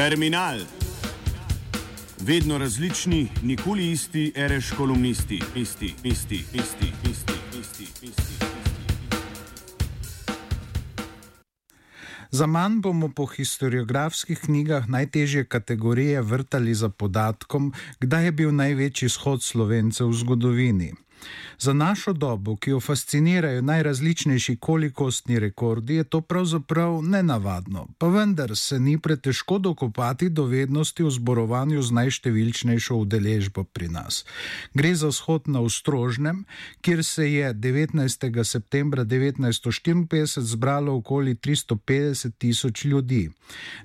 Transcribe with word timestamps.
Terminal. 0.00 0.58
Vedno 2.20 2.58
različni, 2.58 3.28
nikoli 3.42 3.90
isti, 3.90 4.32
reš 4.36 4.70
kolumnisti, 4.76 5.42
isti, 5.56 5.94
isti, 6.04 6.44
isti, 6.54 6.92
isti, 7.10 7.34
isti, 7.60 8.06
isti. 8.06 8.44
Za 12.30 12.46
manj 12.46 12.80
bomo 12.80 13.08
po 13.08 13.26
historiografskih 13.26 14.40
knjigah 14.40 14.88
najtežje 14.88 15.44
kategorije 15.44 16.22
vrtali 16.22 16.74
za 16.74 16.88
podatkom, 16.88 17.72
kdaj 18.00 18.24
je 18.24 18.32
bil 18.32 18.54
največji 18.54 19.08
shod 19.08 19.42
slovencev 19.42 20.08
v 20.08 20.14
zgodovini. 20.14 20.92
Za 21.58 21.72
našo 21.72 22.12
dobo, 22.12 22.56
ki 22.56 22.70
jo 22.70 22.80
fascinirajo 22.80 23.62
najrazličnejši 23.62 24.56
kolikostni 24.56 25.38
rekordi, 25.38 25.94
je 25.94 26.04
to 26.04 26.20
pravzaprav 26.20 27.02
nenavadno, 27.02 27.86
pa 27.98 28.06
vendar 28.06 28.56
se 28.56 28.78
ni 28.78 28.98
pretežko 28.98 29.58
dokopati 29.58 30.28
do 30.28 30.44
vednosti 30.44 31.02
v 31.02 31.10
zborovanju 31.10 31.82
z 31.82 31.92
najštevilčnejšo 31.92 32.96
udeležbo 32.96 33.64
pri 33.64 33.88
nas. 33.88 34.24
Gre 34.74 34.94
za 34.94 35.12
shod 35.12 35.48
na 35.48 35.60
Ostrožnem, 35.60 36.44
kjer 36.80 37.04
se 37.04 37.32
je 37.32 37.54
19. 37.54 38.44
septembra 38.44 39.04
1954 39.04 40.40
zbralo 40.40 40.94
okoli 40.96 41.34
350 41.34 42.32
tisoč 42.38 42.84
ljudi. 42.84 43.30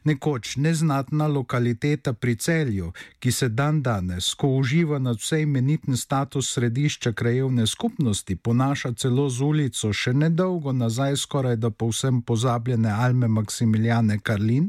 Nekoč 0.04 0.56
neznatna 0.56 1.28
lokaliteta 1.28 2.14
pri 2.14 2.36
celju, 2.36 2.94
ki 3.20 3.32
se 3.32 3.50
dan 3.50 3.82
danes, 3.82 4.34
ko 4.34 4.48
uživa 4.48 5.00
nad 5.00 5.18
vse 5.18 5.42
imeniten 5.42 5.98
status 5.98 6.54
središča 6.54 7.12
krajevne 7.26 7.68
skupnosti 7.68 8.36
ponaša 8.36 8.94
celo 8.94 9.24
z 9.30 9.42
ulico 9.42 9.90
še 9.94 10.12
nedolgo 10.14 10.70
nazaj, 10.72 11.16
skoraj 11.18 11.56
da 11.58 11.72
povsem 11.74 12.20
pozabljene 12.22 12.92
Alme 12.94 13.28
Maksimiljane 13.28 14.20
Karlin, 14.22 14.68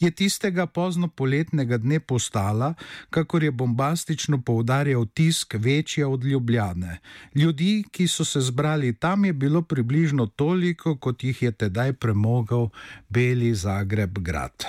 je 0.00 0.08
tistega 0.10 0.64
pozno 0.66 1.10
poletnega 1.12 1.76
dne 1.76 2.00
postala, 2.00 2.70
kakor 3.12 3.44
je 3.44 3.50
bombastično 3.52 4.40
poudarjal 4.40 5.04
tisk, 5.12 5.58
večja 5.60 6.08
od 6.08 6.24
Ljubljane. 6.24 7.00
Ljudi, 7.36 7.84
ki 7.92 8.08
so 8.08 8.24
se 8.24 8.40
zbrali 8.40 8.94
tam, 8.96 9.28
je 9.28 9.32
bilo 9.32 9.62
približno 9.62 10.26
toliko, 10.26 10.96
kot 10.96 11.24
jih 11.24 11.42
je 11.42 11.52
tedaj 11.52 11.92
premogel 11.92 12.70
Beli 13.12 13.52
Zagreb 13.54 14.18
grad. 14.24 14.64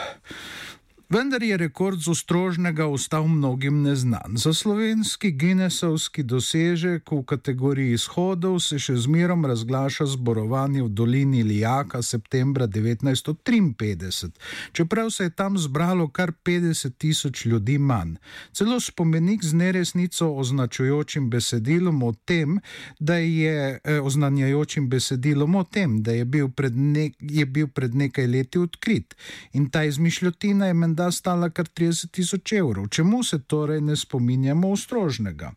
Vendar 1.16 1.44
je 1.44 1.58
rekord 1.58 2.00
z 2.00 2.10
ostrožnega 2.12 2.86
ostal 2.92 3.28
mnogim 3.28 3.82
neznan. 3.82 4.36
Za 4.36 4.54
slovenski 4.54 5.32
Guinnessovski 5.32 6.24
dosežek 6.24 7.12
v 7.12 7.22
kategoriji 7.24 7.94
izhodov 7.96 8.60
se 8.60 8.76
še 8.80 8.98
zmerom 9.00 9.46
razglaša 9.48 10.10
zborovanje 10.12 10.84
v 10.84 10.90
dolini 10.92 11.44
Lijaka 11.44 12.02
septembra 12.04 12.68
1953, 12.68 14.32
čeprav 14.76 15.08
se 15.10 15.30
je 15.30 15.30
tam 15.30 15.56
zbralo 15.58 16.10
kar 16.12 16.34
50 16.44 16.98
tisoč 16.98 17.46
ljudi 17.46 17.78
manj. 17.78 18.18
Celo 18.52 18.80
spomenik 18.80 19.44
z 19.44 19.54
neresnico 19.56 20.34
označujočim 20.36 21.30
besedilom 21.30 22.04
o 22.04 22.12
tem, 22.26 22.60
da 23.00 23.22
je 23.24 23.80
eh, 23.80 24.02
oznanjajočim 24.02 24.90
besedilom 24.90 25.56
o 25.56 25.64
tem, 25.64 26.04
da 26.04 26.12
je 26.12 26.26
bil 26.26 26.52
pred, 26.52 26.76
ne, 26.76 27.08
je 27.20 27.46
bil 27.46 27.72
pred 27.72 27.96
nekaj 27.96 28.28
leti 28.28 28.60
odkrit 28.60 29.16
in 29.54 29.72
ta 29.72 29.88
izmišljotina 29.88 30.68
je 30.68 30.74
menda 30.74 31.05
menda 31.06 31.12
stala 31.12 31.50
kar 31.50 31.66
30 31.66 32.12
tisoč 32.12 32.54
evrov. 32.54 32.88
Čemu 32.88 33.24
se 33.24 33.40
torej 33.40 33.82
ne 33.82 33.96
spominjamo 33.96 34.72
ostrožnega? 34.72 35.52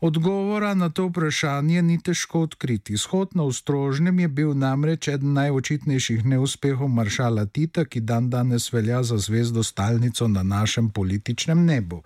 Odgovora 0.00 0.74
na 0.74 0.90
to 0.90 1.06
vprašanje 1.08 1.82
ni 1.82 1.98
težko 1.98 2.40
odkriti. 2.40 2.92
Izhod 2.92 3.34
na 3.34 3.42
ostrožnem 3.42 4.20
je 4.20 4.28
bil 4.28 4.54
namreč 4.54 5.08
eden 5.08 5.32
najočitnejših 5.32 6.24
neuspehov 6.24 6.88
maršala 6.88 7.46
Tita, 7.46 7.84
ki 7.84 8.00
dan 8.00 8.30
danes 8.30 8.72
velja 8.72 9.02
za 9.02 9.18
zvezdo 9.18 9.62
stalnico 9.62 10.28
na 10.28 10.42
našem 10.42 10.90
političnem 10.90 11.64
nebu. 11.64 12.02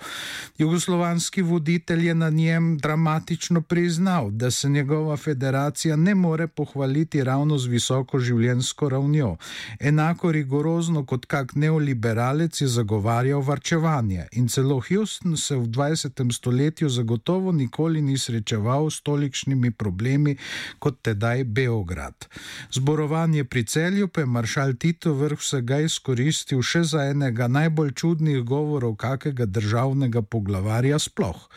Jugoslovanski 0.59 1.43
voditelj 1.43 2.07
je 2.07 2.15
na 2.15 2.31
njem 2.31 2.79
dramatično 2.79 3.61
priznal, 3.61 4.31
da 4.31 4.51
se 4.51 4.69
njegova 4.69 5.17
federacija 5.17 5.97
ne 5.97 6.15
more 6.15 6.47
pohvaliti 6.47 7.25
ravno 7.25 7.59
z 7.59 7.67
visoko 7.67 8.19
življenjsko 8.19 8.89
ravnjo. 8.89 9.37
Enako 9.81 10.33
rigorozno 10.33 11.05
kot 11.05 11.27
kak 11.27 11.55
neoliberalec 11.55 12.60
je 12.61 12.69
zagovarjal 12.69 13.41
varčevanje 13.41 14.27
in 14.33 14.49
celo 14.49 14.81
Houston 14.89 15.37
se 15.37 15.57
v 15.57 15.67
20. 15.67 16.33
stoletju 16.33 16.89
zagotovo 16.89 17.53
nikoli 17.53 18.03
ni 18.03 18.19
srečeval 18.19 18.91
s 18.91 19.01
tolikšnimi 19.01 19.71
problemi 19.71 20.37
kot 20.79 21.03
tedaj 21.03 21.45
Beograd. 21.45 22.29
Zborovanje 22.73 23.45
pri 23.45 23.65
celju 23.65 24.09
pa 24.09 24.21
je 24.21 24.27
maršal 24.27 24.73
Tito 24.73 25.15
vrh 25.15 25.39
vsega 25.39 25.81
izkoristil 25.81 26.63
še 26.63 26.83
za 26.85 27.05
enega 27.11 27.49
najbolj 27.49 27.93
čudnih 27.93 28.43
govorov 28.45 28.97
kakega 28.97 29.47
državnega 29.47 30.23
poglavarja 30.23 30.99
sploh. 30.99 31.49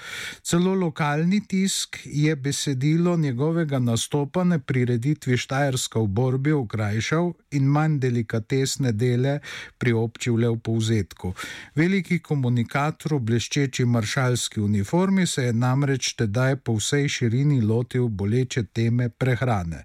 Celo 0.41 0.75
lokalni 0.75 1.41
tisk 1.47 1.99
je 2.05 2.35
besedilo 2.35 3.17
njegovega 3.17 3.79
nastopa 3.79 4.43
na 4.43 4.59
prireditvi 4.59 5.37
Štajerska 5.37 5.99
v 5.99 6.07
borbi 6.07 6.51
okrajšal 6.51 7.33
in 7.53 7.69
manj 7.69 7.99
delikatesne 7.99 8.91
dele 8.91 9.39
priobčil 9.77 10.39
le 10.41 10.49
v 10.49 10.59
povzetku. 10.59 11.33
Veliki 11.75 12.19
komunikator 12.19 13.17
v 13.17 13.23
bleščeči 13.29 13.85
maršalski 13.85 14.61
uniformi 14.61 15.27
se 15.27 15.47
je 15.49 15.53
namreč 15.53 16.13
tedaj 16.19 16.55
po 16.65 16.77
vsej 16.77 17.09
širini 17.09 17.61
lotil 17.61 18.07
boleče 18.09 18.63
teme 18.73 19.09
prehrane. 19.09 19.83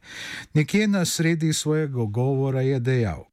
Nekje 0.55 0.89
na 0.89 1.05
sredi 1.05 1.53
svojega 1.53 2.05
govora 2.05 2.61
je 2.61 2.81
dejal: 2.81 3.25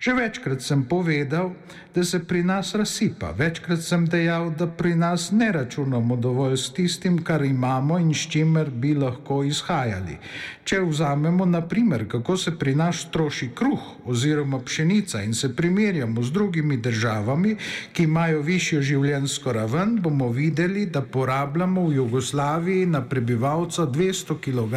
Že 0.00 0.14
večkrat 0.14 0.62
sem 0.62 0.84
povedal, 0.84 1.52
da 1.96 2.04
se 2.04 2.18
pri 2.24 2.42
nas 2.42 2.74
razsipa. 2.74 3.30
Večkrat 3.38 3.80
sem 3.80 4.04
dejal, 4.06 4.50
da 4.50 4.66
pri 4.66 4.94
nas 4.94 5.30
ne 5.32 5.52
računamo 5.52 6.16
dovolj 6.16 6.56
s 6.56 6.72
tistim, 6.72 7.22
kar 7.24 7.44
imamo 7.44 7.98
in 7.98 8.14
s 8.14 8.28
čimer 8.28 8.70
bi 8.70 8.94
lahko 8.94 9.40
izhajali. 9.44 10.18
Če 10.64 10.80
vzamemo, 10.80 11.46
na 11.46 11.62
primer, 11.62 12.04
kako 12.08 12.36
se 12.36 12.52
pri 12.58 12.74
nas 12.74 13.06
troši 13.10 13.48
kruh 13.54 13.80
oziroma 14.04 14.58
pšenica 14.60 15.22
in 15.22 15.34
se 15.34 15.56
primerjamo 15.56 16.22
z 16.22 16.32
drugimi 16.32 16.76
državami, 16.76 17.56
ki 17.92 18.02
imajo 18.04 18.42
višjo 18.42 18.82
življenjsko 18.82 19.52
raven, 19.52 19.96
bomo 20.02 20.28
videli, 20.28 20.86
da 20.86 21.00
porabljamo 21.00 21.86
v 21.88 21.94
Jugoslaviji 21.94 22.86
na 22.86 23.00
prebivalca 23.08 23.86
200 23.86 24.36
kg 24.40 24.74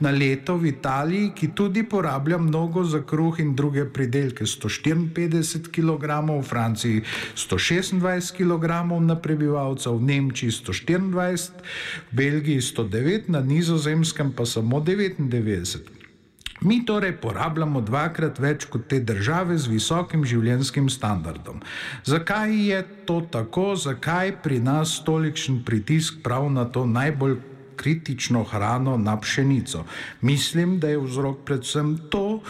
na 0.00 0.10
leto, 0.10 0.56
v 0.56 0.70
Italiji, 0.76 1.32
ki 1.34 1.50
tudi 1.54 1.82
porablja 1.82 2.38
mnogo 2.38 2.84
za 2.84 3.02
kruh 3.02 3.40
in 3.40 3.54
druge 3.56 3.84
pridelke 4.00 4.48
154 4.48 5.68
kg, 5.68 6.08
v 6.24 6.40
Franciji 6.40 7.04
126 7.36 8.32
kg 8.40 8.88
na 9.04 9.20
prebivalca, 9.20 9.92
v 9.92 10.00
Nemčiji 10.00 10.48
124, 10.48 11.12
v 11.12 12.16
Belgiji 12.16 12.64
109, 12.64 13.28
na 13.28 13.44
nizozemskem 13.44 14.32
pa 14.32 14.48
samo 14.48 14.80
99. 14.80 16.00
Mi 16.60 16.84
torej 16.84 17.14
porabljamo 17.20 17.80
dvakrat 17.80 18.36
več 18.36 18.66
kot 18.68 18.84
te 18.88 19.00
države 19.00 19.56
z 19.56 19.68
visokim 19.68 20.24
življenjskim 20.28 20.90
standardom. 20.92 21.60
Zakaj 22.04 22.52
je 22.52 22.80
to 23.08 23.20
tako, 23.32 23.72
zakaj 23.80 24.36
pri 24.44 24.60
nas 24.60 24.98
tolikšen 25.04 25.62
pritisk 25.64 26.20
prav 26.24 26.50
na 26.52 26.68
to 26.68 26.84
najbolj 26.84 27.38
kritično 27.80 28.44
hrano 28.44 28.98
na 29.00 29.16
pšenico? 29.16 29.86
Mislim, 30.20 30.76
da 30.80 30.92
je 30.92 31.00
vzrok 31.00 31.44
predvsem 31.48 31.96
to, 32.12 32.42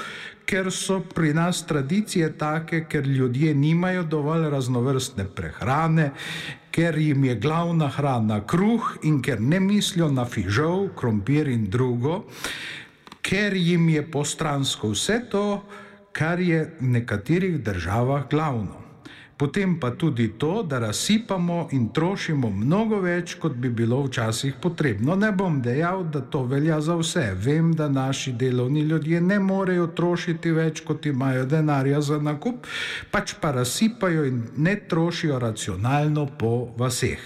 ker 0.50 0.72
so 0.74 0.98
pri 1.00 1.30
nas 1.34 1.62
tradicije 1.66 2.32
take, 2.38 2.84
ker 2.90 3.06
ljudje 3.06 3.54
nimajo 3.54 4.02
dovolj 4.02 4.48
raznovrstne 4.50 5.28
prehrane, 5.34 6.10
ker 6.74 6.98
jim 6.98 7.24
je 7.24 7.36
glavna 7.38 7.88
hrana 7.88 8.40
kruh 8.46 8.96
in 9.06 9.22
ker 9.22 9.40
ne 9.40 9.60
mislijo 9.60 10.10
na 10.10 10.24
fižol, 10.24 10.88
krompir 10.98 11.48
in 11.48 11.68
drugo, 11.70 12.24
ker 13.22 13.54
jim 13.54 13.88
je 13.88 14.02
postransko 14.10 14.90
vse 14.90 15.20
to, 15.30 15.62
kar 16.12 16.40
je 16.42 16.64
v 16.80 16.92
nekaterih 16.98 17.62
državah 17.62 18.26
glavno 18.30 18.89
potem 19.40 19.80
pa 19.80 19.90
tudi 19.90 20.28
to, 20.38 20.62
da 20.62 20.78
razsipamo 20.78 21.68
in 21.72 21.86
trošimo 21.96 22.50
mnogo 22.50 22.98
več, 23.00 23.38
kot 23.40 23.54
bi 23.56 23.70
bilo 23.72 24.02
včasih 24.04 24.58
potrebno. 24.60 25.16
Ne 25.16 25.30
bom 25.32 25.62
dejal, 25.64 26.02
da 26.12 26.20
to 26.20 26.42
velja 26.44 26.76
za 26.84 26.98
vse. 27.00 27.22
Vem, 27.40 27.72
da 27.72 27.88
naši 27.88 28.34
delovni 28.36 28.84
ljudje 28.84 29.20
ne 29.20 29.38
morejo 29.40 29.86
trošiti 29.96 30.52
več, 30.52 30.84
kot 30.84 31.08
imajo 31.08 31.46
denarja 31.48 32.02
za 32.04 32.20
nakup, 32.20 32.68
pač 33.10 33.32
pa 33.40 33.54
razsipajo 33.56 34.28
in 34.28 34.44
ne 34.56 34.76
trošijo 34.88 35.38
racionalno 35.40 36.26
po 36.38 36.52
vaseh. 36.76 37.24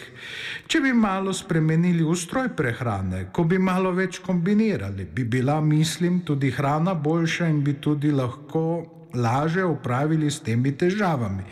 Če 0.71 0.81
bi 0.87 0.95
malo 0.95 1.35
spremenili 1.35 2.07
ustroj 2.07 2.53
prehrane, 2.57 3.27
ko 3.35 3.43
bi 3.45 3.59
malo 3.59 3.91
več 3.91 4.23
kombinirali, 4.23 5.05
bi 5.05 5.27
bila, 5.27 5.59
mislim, 5.61 6.23
tudi 6.23 6.55
hrana 6.55 6.95
boljša 6.95 7.51
in 7.51 7.65
bi 7.67 7.75
tudi 7.83 8.15
lahko 8.15 8.69
laže 9.15 9.65
upravili 9.65 10.31
s 10.31 10.41
temi 10.41 10.73
težavami. 10.73 11.43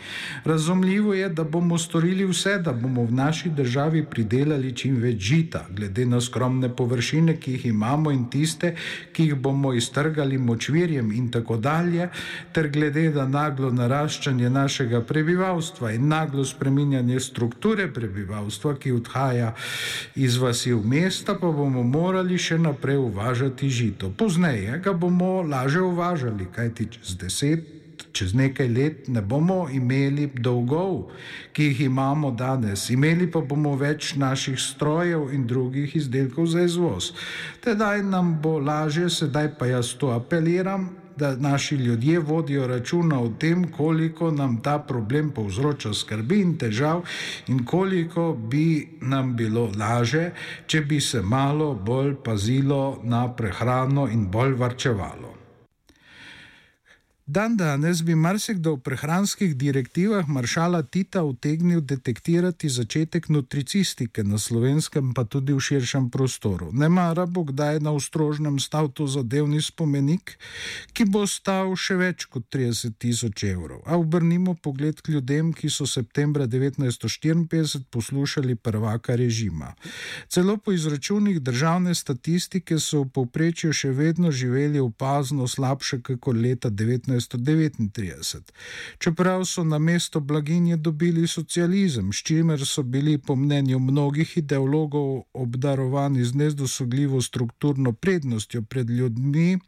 Razumljivo 0.45 1.13
je, 1.13 1.29
da 1.29 1.43
bomo 1.43 1.77
storili 1.77 2.25
vse, 2.25 2.57
da 2.59 2.73
bomo 2.73 3.03
v 3.03 3.11
naši 3.11 3.49
državi 3.49 4.05
pridelali 4.05 4.75
čim 4.75 4.97
več 5.01 5.21
žita, 5.21 5.65
glede 5.69 6.05
na 6.05 6.21
skromne 6.21 6.69
površine, 6.75 7.37
ki 7.37 7.51
jih 7.51 7.65
imamo 7.65 8.11
in 8.11 8.25
tiste, 8.29 8.75
ki 9.13 9.23
jih 9.23 9.35
bomo 9.35 9.73
iztrgali 9.73 10.37
močvirjem 10.37 11.11
in 11.11 11.31
tako 11.31 11.57
dalje, 11.57 12.09
ter 12.51 12.69
glede 12.69 13.09
na 13.09 13.27
naglo 13.27 13.71
naraščanje 13.71 14.49
našega 14.49 15.01
prebivalstva 15.01 15.91
in 15.91 16.07
naglo 16.07 16.45
spreminjanje 16.45 17.19
strukture 17.19 17.87
prebivalstva, 17.93 18.75
ki 18.75 18.91
odhaja 18.91 19.53
iz 20.15 20.37
vasi 20.37 20.73
v 20.73 20.83
mesta, 20.85 21.35
pa 21.35 21.51
bomo 21.51 21.83
morali 21.83 22.37
še 22.37 22.57
naprej 22.57 22.97
uvažati 22.97 23.69
žito. 23.69 24.11
Pozneje 24.17 24.79
ga 24.83 24.93
bomo 24.93 25.41
laže 25.41 25.81
uvažali, 25.81 26.47
kajti 26.55 26.87
čez 26.97 27.15
deset. 27.17 27.52
Čez 28.13 28.33
nekaj 28.37 28.67
let 28.69 29.07
ne 29.09 29.21
bomo 29.21 29.65
imeli 29.73 30.27
dolgov, 30.37 31.09
ki 31.53 31.71
jih 31.71 31.79
imamo 31.89 32.31
danes, 32.31 32.89
imeli 32.93 33.25
pa 33.31 33.41
bomo 33.41 33.73
več 33.75 34.13
naših 34.21 34.59
strojev 34.61 35.31
in 35.33 35.47
drugih 35.49 35.95
izdelkov 35.97 36.45
za 36.53 36.61
izvoz. 36.61 37.11
Tedaj 37.65 38.03
nam 38.05 38.35
bo 38.41 38.59
lažje, 38.59 39.09
sedaj 39.09 39.55
pa 39.57 39.71
jaz 39.71 39.95
to 39.97 40.13
apeliram, 40.13 40.91
da 41.17 41.35
naši 41.35 41.75
ljudje 41.75 42.19
vodijo 42.19 42.67
računa 42.67 43.21
o 43.21 43.29
tem, 43.39 43.67
koliko 43.71 44.31
nam 44.31 44.61
ta 44.61 44.79
problem 44.79 45.31
povzroča 45.31 45.93
skrbi 45.93 46.41
in 46.41 46.57
težav, 46.57 47.01
in 47.47 47.65
koliko 47.65 48.33
bi 48.33 48.87
nam 49.01 49.35
bilo 49.35 49.71
laže, 49.77 50.31
če 50.67 50.81
bi 50.81 51.01
se 51.01 51.21
malo 51.21 51.73
bolj 51.73 52.15
pazilo 52.25 52.99
na 53.03 53.27
prehrano 53.35 54.07
in 54.07 54.27
bolj 54.31 54.53
varčevalo. 54.53 55.32
Dan 57.25 57.55
danes 57.55 58.01
bi 58.03 58.15
marsikdo 58.19 58.73
v 58.75 58.83
prehranskih 58.83 59.55
direktivah 59.55 60.27
maršala 60.27 60.83
Tita 60.83 61.21
utegnil 61.23 61.79
detektirati 61.79 62.67
začetek 62.67 63.29
nutricistike 63.31 64.27
na 64.27 64.35
slovenskem, 64.35 65.13
pa 65.15 65.23
tudi 65.23 65.55
v 65.55 65.63
širšem 65.63 66.09
prostoru. 66.11 66.75
Ne 66.75 66.91
mara 66.91 67.23
bo 67.23 67.47
kdaj 67.47 67.79
na 67.79 67.95
ustrožnem 67.95 68.59
stal 68.59 68.91
to 68.91 69.07
zadevni 69.07 69.63
spomenik, 69.63 70.35
ki 70.91 71.07
bo 71.07 71.23
stal 71.23 71.71
še 71.79 71.95
več 71.95 72.27
kot 72.27 72.43
30 72.51 72.99
tisoč 72.99 73.47
evrov. 73.47 73.87
A 73.87 73.95
obrnimo 73.95 74.59
pogled 74.59 74.99
k 74.99 75.15
ljudem, 75.15 75.55
ki 75.55 75.71
so 75.71 75.87
septembra 75.87 76.43
1954 76.43 77.87
poslušali 77.87 78.59
prvaka 78.59 79.15
režima. 79.15 79.71
Celo 80.27 80.57
po 80.59 80.75
izračunih 80.75 81.39
državne 81.39 81.95
statistike 81.95 82.83
so 82.83 83.07
v 83.07 83.15
povprečju 83.15 83.71
še 83.71 83.95
vedno 83.95 84.27
živeli 84.27 84.83
opazno 84.83 85.47
slabše 85.47 86.03
kot 86.03 86.35
leta 86.35 86.67
19. 86.67 87.12
1939. 87.15 88.51
Čeprav 88.97 89.45
so 89.45 89.63
na 89.63 89.79
mesto 89.79 90.19
blaginje 90.19 90.77
dobili 90.77 91.27
socializem, 91.27 92.13
s 92.13 92.23
čimer 92.23 92.65
so 92.65 92.83
bili 92.83 93.17
po 93.17 93.35
mnenju 93.35 93.79
mnogih 93.79 94.37
ideologov 94.37 95.23
obdarovani 95.33 96.25
z 96.25 96.33
nezdosogljivo 96.33 97.21
strukturno 97.21 97.91
prednostjo 97.91 98.61
pred 98.61 98.89
ljudmi, 98.89 99.59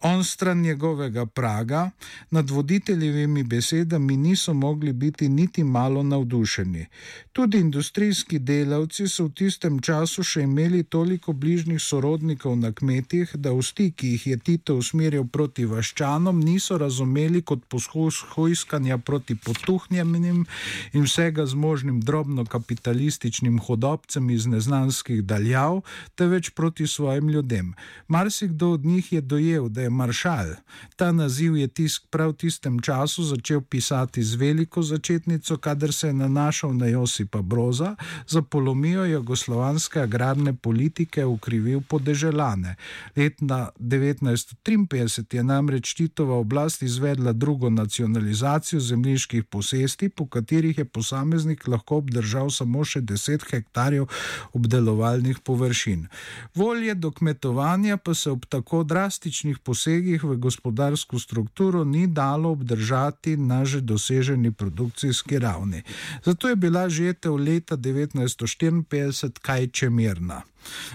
on 0.00 0.24
stran 0.24 0.60
njegovega 0.60 1.26
praga, 1.26 1.90
nad 2.30 2.50
voditeljevimi 2.50 3.42
besedami 3.42 4.16
niso 4.16 4.54
mogli 4.54 4.92
biti 4.92 5.28
niti 5.28 5.64
malo 5.64 6.02
navdušeni. 6.02 6.86
Tudi 7.32 7.58
industrijski 7.58 8.38
delavci 8.38 9.08
so 9.08 9.24
v 9.24 9.32
tistem 9.34 9.80
času 9.80 10.22
še 10.22 10.42
imeli 10.42 10.82
toliko 10.82 11.32
bližnjih 11.32 11.82
sorodnikov 11.82 12.56
na 12.56 12.72
kmetih, 12.72 13.36
da 13.36 13.52
v 13.52 13.62
stiki 13.62 14.08
jih 14.14 14.26
je 14.26 14.36
Tito 14.38 14.76
usmeril 14.76 15.26
proti 15.32 15.64
vaščanom, 15.64 16.40
niso 16.40 16.75
razumeli 16.78 17.42
kot 17.42 17.64
poskus 17.68 18.20
hojskanja 18.34 18.98
proti 18.98 19.34
potuhnjenim 19.34 20.46
in 20.92 21.02
vsega 21.02 21.46
zmožnim 21.46 22.00
drobno-kapitalističnim 22.00 23.58
hodobcem 23.58 24.30
iz 24.30 24.46
neznanskih 24.46 25.22
daljav, 25.24 25.80
teveč 26.14 26.50
proti 26.50 26.86
svojim 26.86 27.28
ljudem. 27.28 27.74
Marsikdo 28.08 28.70
od 28.70 28.84
njih 28.84 29.12
je 29.12 29.20
dojel, 29.20 29.68
da 29.68 29.82
je 29.82 29.90
maršal. 29.90 30.54
Ta 30.96 31.12
naziv 31.12 31.56
je 31.56 31.68
tisk 31.68 32.06
prav 32.10 32.26
v 32.26 32.36
tistem 32.36 32.80
času 32.80 33.24
začel 33.24 33.60
pisati 33.60 34.22
z 34.22 34.34
veliko 34.34 34.82
začetnico, 34.82 35.56
kadar 35.56 35.92
se 35.92 36.06
je 36.06 36.12
nanašal 36.12 36.74
na 36.74 36.86
Josipa 36.86 37.42
Broza, 37.42 37.96
za 38.26 38.42
polomijo 38.42 39.04
jugoslovanske 39.04 40.00
agrarne 40.00 40.54
politike 40.54 41.24
ukrivil 41.24 41.80
podeželane. 41.80 42.76
Letna 43.16 43.70
1953 43.80 45.34
je 45.36 45.42
namreč 45.42 45.94
Titova 45.94 46.34
oblast 46.34 46.65
oblast 46.66 46.82
izvedla 46.82 47.32
drugo 47.32 47.70
nacionalizacijo 47.70 48.80
zemljiških 48.80 49.44
posesti, 49.44 50.08
po 50.08 50.26
katerih 50.26 50.78
je 50.78 50.84
posameznik 50.84 51.68
lahko 51.68 51.96
obdržal 51.96 52.50
samo 52.50 52.84
še 52.84 53.00
10 53.00 53.44
hektarjev 53.50 54.06
obdelovalnih 54.52 55.38
površin. 55.46 56.08
Volje 56.54 56.94
do 56.94 57.10
kmetovanja 57.10 57.96
pa 57.96 58.14
se 58.14 58.30
ob 58.30 58.46
tako 58.48 58.82
drastičnih 58.82 59.58
posegih 59.58 60.24
v 60.24 60.36
gospodarsko 60.36 61.18
strukturo 61.18 61.84
ni 61.84 62.06
dalo 62.06 62.50
obdržati 62.50 63.36
na 63.36 63.64
že 63.64 63.80
doseženi 63.80 64.50
produkcijski 64.52 65.38
ravni. 65.38 65.82
Zato 66.24 66.48
je 66.48 66.56
bila 66.56 66.88
žetev 66.88 67.36
leta 67.36 67.76
1954 67.76 69.38
kaj 69.38 69.68
čemirna. 69.68 70.42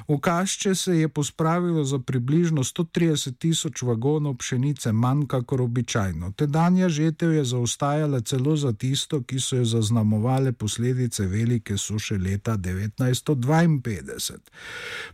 V 0.07 0.19
Kašče 0.19 0.75
se 0.75 0.97
je 0.97 1.09
pospravilo 1.09 1.83
za 1.83 2.00
približno 2.00 2.63
130 2.63 3.38
tisoč 3.38 3.81
vagonov 3.81 4.35
pšenice 4.38 4.91
manj 4.91 5.25
kot 5.27 5.51
običajno. 5.51 6.31
Tedanja 6.31 6.89
žetev 6.89 7.33
je 7.33 7.45
zaostajala 7.45 8.21
celo 8.21 8.56
za 8.56 8.73
tisto, 8.73 9.21
ki 9.23 9.39
so 9.39 9.56
jo 9.56 9.65
zaznamovale 9.65 10.51
posledice 10.51 11.25
velike 11.25 11.77
suše 11.77 12.18
leta 12.18 12.57
1952. 12.57 14.38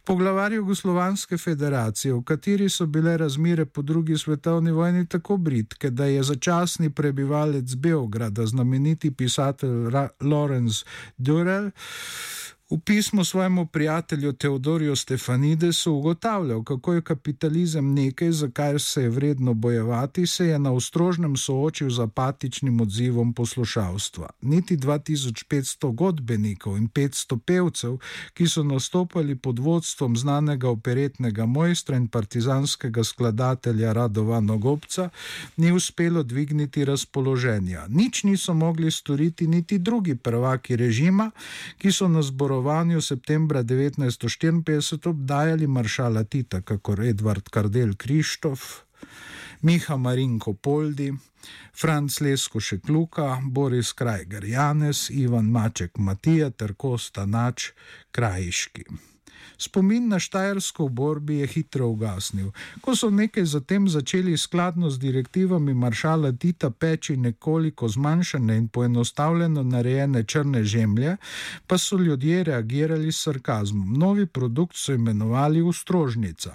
Poglavar 0.03 0.53
Jugoslovanske 0.53 1.37
federacije, 1.37 2.13
v 2.13 2.23
kateri 2.23 2.69
so 2.69 2.85
bile 2.85 3.17
razmere 3.17 3.65
po 3.65 3.81
drugi 3.81 4.17
svetovni 4.17 4.71
vojni 4.71 5.05
tako 5.05 5.37
britke, 5.37 5.89
da 5.89 6.05
je 6.05 6.23
začasni 6.23 6.89
prebivalec 6.89 7.75
Beograda, 7.75 8.45
znameniti 8.45 9.11
pisatelj 9.11 9.91
Lorenz 10.21 10.83
Durrell, 11.17 11.71
V 12.69 12.79
pismu 12.79 13.23
svojemu 13.23 13.65
prijatelju 13.65 14.33
Teodoriju 14.33 14.95
Stefanidesu 14.95 15.93
ugotavljal, 15.93 16.63
kako 16.63 16.93
je 16.93 17.01
kapitalizem 17.01 17.93
nekaj, 17.93 18.31
za 18.31 18.49
kar 18.53 18.81
se 18.81 19.01
je 19.01 19.09
vredno 19.09 19.53
bojevati, 19.53 20.27
se 20.27 20.47
je 20.47 20.59
na 20.59 20.71
ostrožnem 20.71 21.37
soočil 21.37 21.89
z 21.89 21.99
apatičnim 21.99 22.81
odzivom 22.81 23.33
poslušalstva. 23.33 24.29
Niti 24.41 24.77
2500 24.77 25.93
godbenikov 25.95 26.77
in 26.77 26.89
500 26.89 27.39
pevcev, 27.39 27.97
ki 28.33 28.47
so 28.47 28.63
nastopali 28.63 29.35
pod 29.35 29.59
vodstvom 29.59 30.17
znanega 30.17 30.69
operetnega 30.69 31.45
mojstra 31.45 31.97
in 31.97 32.07
partizanskega 32.07 33.03
skladatelja 33.03 33.93
Radovana 33.93 34.55
Gobca, 34.55 35.09
ni 35.57 35.71
uspelo 35.71 36.23
dvigniti 36.23 36.85
razpoloženja. 36.85 37.85
Nič 37.89 38.23
niso 38.23 38.53
mogli 38.53 38.91
storiti 38.91 39.47
niti 39.47 39.77
drugi 39.77 40.15
prvaki 40.15 40.75
režima, 40.75 41.31
ki 41.77 41.91
so 41.91 42.07
nas 42.07 42.31
borovali 42.31 42.56
zborovanju 42.57 43.01
septembra 43.01 43.63
1954 43.63 45.09
obdajali 45.09 45.67
maršala 45.67 46.23
Tita, 46.23 46.61
kakor 46.61 47.03
Edvard 47.03 47.49
Kardel 47.49 47.93
Krištof, 47.97 48.61
Miha 49.61 49.97
Marinko 49.97 50.53
Poldi, 50.53 51.13
Franz 51.81 52.21
Lesko 52.21 52.59
Šekluka, 52.59 53.41
Boris 53.43 53.93
Krajger 53.93 54.45
Janez, 54.45 55.09
Ivan 55.09 55.45
Maček 55.45 55.97
Matija 55.97 56.49
ter 56.49 56.73
Kosta 56.73 57.25
Nač 57.25 57.71
Krajiški. 58.11 58.83
Spomin 59.57 60.07
na 60.07 60.19
Štajersko 60.19 60.85
v 60.85 60.89
borbi 60.89 61.35
je 61.41 61.47
hitro 61.47 61.87
ugasnil. 61.87 62.51
Ko 62.81 62.95
so 62.95 63.09
nekaj 63.09 63.45
zatem 63.45 63.89
začeli 63.89 64.37
skladno 64.37 64.89
z 64.89 64.99
direktivami 64.99 65.73
maršala 65.73 66.31
Tita 66.31 66.69
peči 66.69 67.17
nekoliko 67.17 67.87
zmanjšane 67.87 68.57
in 68.57 68.67
poenostavljeno 68.67 69.63
narejene 69.63 70.23
črne 70.23 70.63
žemlje, 70.63 71.17
pa 71.67 71.77
so 71.77 71.97
ljudje 71.97 72.43
reagirali 72.43 73.11
s 73.11 73.23
sarkazmom. 73.23 73.93
Novi 73.99 74.25
produkt 74.25 74.75
so 74.75 74.93
imenovali 74.93 75.61
Ustrožnica. 75.61 76.53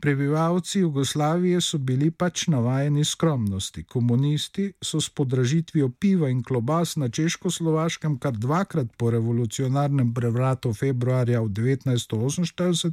Prebivalci 0.00 0.78
Jugoslavije 0.78 1.60
so 1.60 1.78
bili 1.78 2.10
pač 2.10 2.46
navajeni 2.46 3.04
skromnosti. 3.04 3.84
Komunisti 3.84 4.72
so 4.82 5.00
s 5.00 5.08
podražitvijo 5.08 5.88
piva 5.88 6.28
in 6.28 6.42
klobas 6.42 6.96
na 6.96 7.08
Češko-Slovaškem 7.08 8.18
kar 8.18 8.32
dvakrat 8.32 8.86
po 8.96 9.10
revolucionarnem 9.10 10.14
prevratu 10.14 10.74
februarja 10.74 11.40
1948 11.40 12.92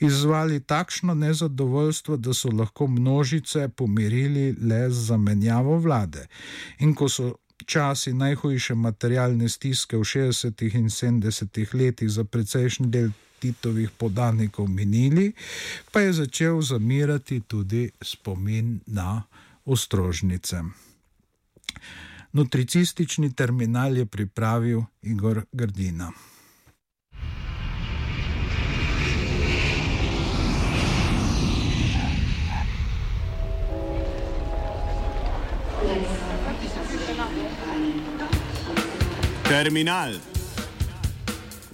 izvali 0.00 0.60
takšno 0.60 1.14
nezadovoljstvo, 1.14 2.16
da 2.16 2.34
so 2.34 2.48
lahko 2.52 2.86
množice 2.86 3.68
pomirili 3.68 4.54
le 4.62 4.90
z 4.90 5.06
zamenjavo 5.06 5.78
vlade. 5.78 6.26
In 6.78 6.94
ko 6.94 7.08
so 7.08 7.34
časi 7.66 8.12
najhujše 8.12 8.74
materialne 8.74 9.48
stiske 9.48 9.96
v 9.96 10.04
60. 10.04 10.76
in 10.76 10.90
70. 10.90 11.74
letih 11.74 12.10
za 12.10 12.24
precejšnji 12.24 12.86
del 12.86 13.10
Titovih 13.46 13.90
podanikov 13.94 14.66
minili, 14.66 15.30
pa 15.94 16.00
je 16.00 16.12
začel 16.12 16.58
zamirati 16.62 17.40
tudi 17.46 17.90
spomin 18.02 18.80
na 18.86 19.22
Ostrožnice. 19.64 20.62
Nutricistični 22.32 23.32
terminal 23.32 23.96
je 23.96 24.06
pripravil 24.06 24.82
Igor 25.02 25.44
Gardina. 25.52 26.10
Terminal. 39.48 40.35